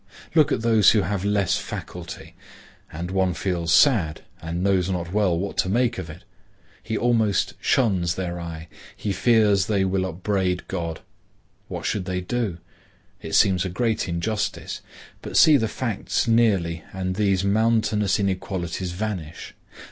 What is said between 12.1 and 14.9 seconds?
do? It seems a great injustice.